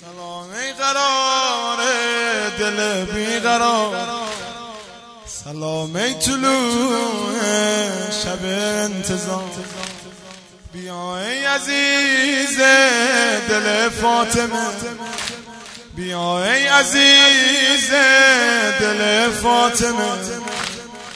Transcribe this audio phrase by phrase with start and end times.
[0.00, 1.78] سلام ای قرار
[2.58, 3.96] دل بیقرار.
[5.26, 7.32] سلام ای طلوع
[8.24, 9.50] شب انتظار.
[10.72, 12.58] بیا ای عزیز
[13.48, 14.66] دل فاطمه.
[15.96, 17.90] بیا ای عزیز
[18.80, 20.12] دل فاطمه.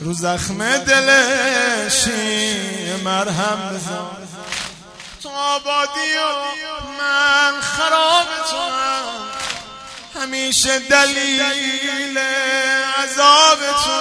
[0.00, 2.56] رو زخم دلشی
[3.04, 4.25] مرهم بزن
[5.22, 8.56] تو آبادی و من خراب تو
[10.20, 12.18] همیشه دلیل
[12.98, 14.00] عذاب تو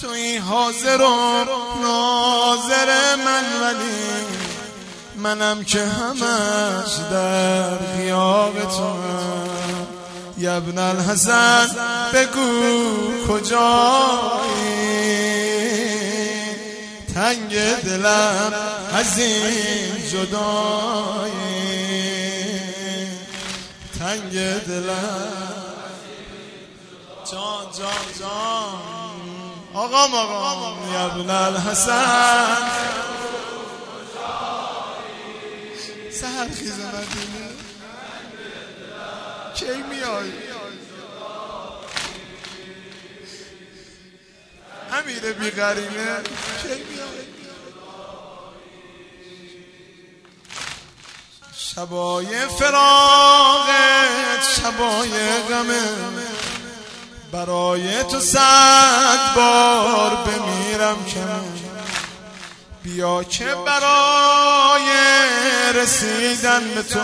[0.00, 1.44] تو این حاضر و
[1.82, 4.26] ناظر من ولی
[5.16, 8.96] منم که همش در غیاب تو
[10.38, 11.66] یبن الحسن
[12.14, 14.79] بگو کجایی؟
[17.14, 17.50] تنگ
[17.84, 18.52] دلم
[18.92, 21.50] از این جدایی
[23.98, 24.32] تنگ
[24.66, 25.32] دلم.
[27.32, 28.80] جان جان جان.
[29.74, 30.76] آقا آقا.
[30.94, 32.56] یبن الحسن.
[36.10, 37.50] سهر خیز مدینه.
[39.54, 40.30] کی میای؟
[45.10, 46.16] امیر بیقرینه
[46.62, 47.24] کی میای
[51.56, 52.26] شبای
[52.58, 55.10] فراغت شبای
[55.50, 55.88] غمه.
[57.32, 61.20] برای تو صد بار بمیرم که
[62.82, 64.90] بیا که برای
[65.74, 67.00] رسیدن به تو.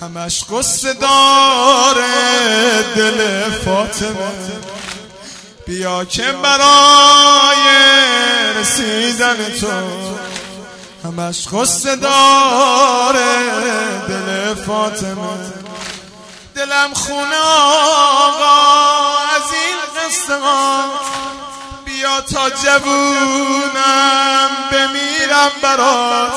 [0.00, 2.04] همش قصه داره
[2.96, 4.75] دل فاطمه.
[5.66, 7.56] بیا که برای
[8.60, 9.66] رسیدن تو
[11.04, 13.40] همش قصه داره
[14.08, 15.38] دل فاطمه.
[16.54, 18.66] دلم خونه آقا
[19.36, 20.38] از این قصه
[21.84, 23.70] بیا تا جوونم
[24.72, 26.32] بمیرم برات.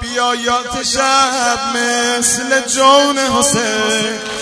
[0.00, 4.37] بیا یا شب مثل جون حسین.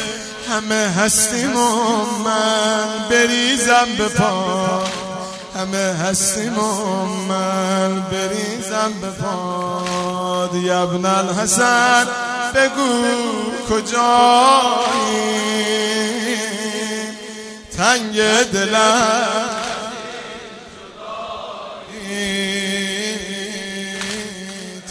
[0.50, 4.84] همه هستیم و من بریزم به پا.
[5.56, 10.50] همه هستیم و من بریزم به پا.
[10.54, 12.06] یبن الحسن
[12.54, 13.04] بگو
[13.70, 15.16] کجایی
[17.76, 18.16] تنگ
[18.52, 19.48] دلم.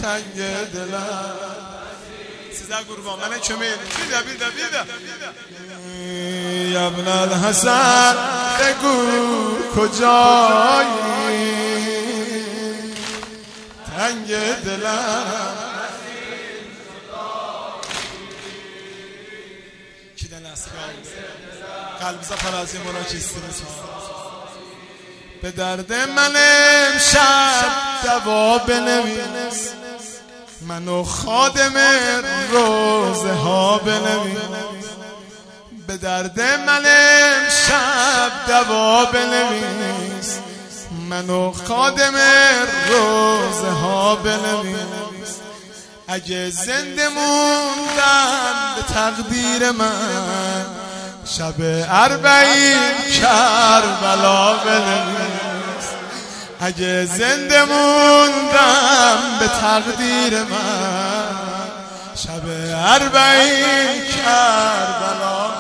[0.02, 0.36] تنگ
[0.74, 1.45] دلم.
[2.66, 3.20] سیزده قربان.
[3.20, 4.82] من کمیل بیده بیده بیده
[6.70, 8.16] یبن الحسن
[8.60, 10.88] بگو کجایی؟
[13.98, 14.28] تنگ
[14.66, 15.56] دلم.
[20.16, 20.70] کی دل است؟
[22.02, 22.22] قلب.
[22.22, 23.40] زفر از این مراکستی
[25.42, 27.72] به درد من امشب
[28.04, 29.85] دوا بنویس.
[30.62, 31.74] منو خادم
[32.52, 34.86] روزه ها بنویس.
[35.88, 40.38] به درد من امشب دوا بنویس.
[41.10, 42.14] منو خادم
[42.90, 45.36] روزه ها بنویس.
[46.08, 50.66] اگه زنده موندم به تقدیر من
[51.38, 51.56] شب
[51.90, 55.55] اربعین کربلا بنویس.
[56.66, 61.26] اگه زنده موندم به تقدیر من
[62.16, 62.42] شب
[62.76, 65.52] اربعین کربلا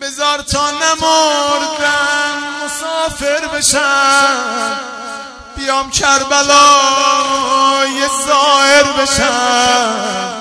[0.00, 2.32] بذار تا نمردم
[2.64, 4.80] مسافر بشم
[5.56, 6.70] بیام کربلا
[8.00, 10.32] یه زائر بشم.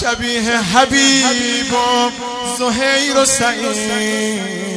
[0.00, 2.10] شبیه حبیب و
[2.58, 4.69] زهیر و سعید.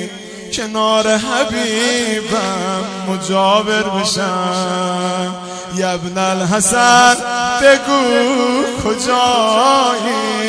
[0.54, 5.36] کنار حبیبم مجاور بشم.
[5.76, 7.16] یبن الحسن
[7.62, 10.44] بگو کجایی؟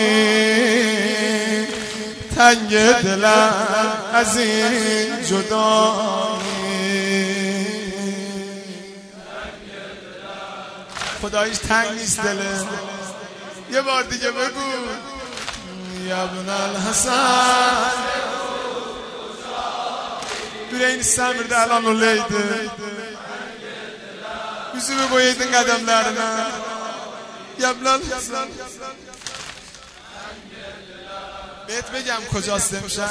[2.37, 2.71] تنگ
[3.03, 3.53] دلم
[4.15, 6.75] از این جدایی.
[11.23, 12.41] خدایش تنگ نیست دله
[13.73, 14.61] یه بار دیگه بگو.
[16.07, 18.24] یبن الحسن.
[20.75, 22.43] Yüreğini səmirdi əlan o leydi
[24.75, 26.31] Yüzümü qoyaydın qədəmlərinə
[27.65, 28.49] Yəblən Həsən
[31.69, 33.11] بهت بگم کجاست امشب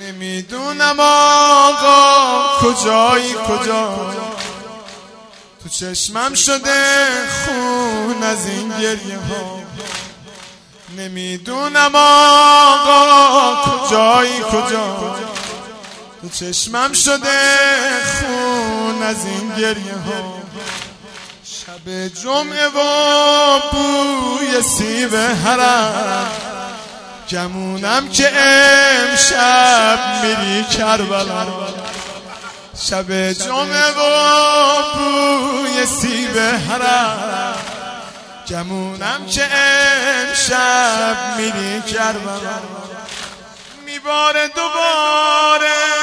[0.00, 4.14] نمی‌دونم آقا کجایی کجا
[5.62, 7.06] تو چشمم شده
[7.44, 9.62] خون از این گریه ها
[10.96, 15.09] نمی‌دونم آقا کجایی کجا
[16.20, 17.38] تو چشمم شده
[18.20, 20.42] خون از این گریه ها.
[21.44, 22.80] شب جمعه و
[23.72, 26.30] بوی سیب حرم.
[27.30, 31.46] گمونم که امشب میری کربلا.
[32.82, 34.02] شب جمعه و
[34.94, 37.54] بوی سیب حرم.
[38.48, 42.60] گمونم که امشب میری کربلا.
[43.86, 45.99] میباره دوباره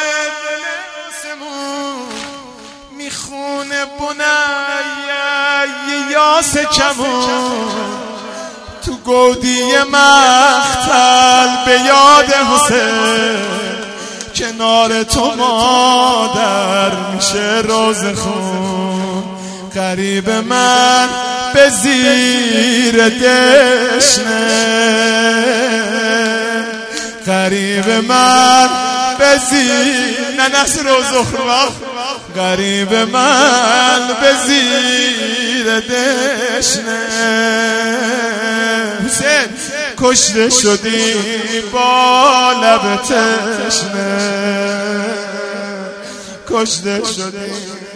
[3.08, 5.68] می‌خونه بنیه
[6.12, 7.72] یاس کمون
[8.86, 13.40] تو گودی مختل به یاد حسین.
[14.36, 19.24] کنار تو مادر میشه روز خون.
[19.76, 21.10] قریب من
[21.54, 24.48] به زیر دشنه.
[27.26, 28.70] قریب من
[29.20, 31.70] به زیر نه نصر و زخرا
[32.36, 37.00] قریب من به زیر دشنه.
[39.06, 39.50] حسین
[39.98, 41.14] کشته شدی
[41.72, 44.48] با لب تشنه.
[46.50, 47.87] کشته شدی.